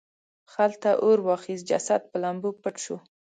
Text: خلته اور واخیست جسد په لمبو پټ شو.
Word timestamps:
خلته 0.53 0.89
اور 1.03 1.17
واخیست 1.27 1.65
جسد 1.69 2.01
په 2.09 2.17
لمبو 2.23 2.49
پټ 2.61 2.75
شو. 2.83 2.97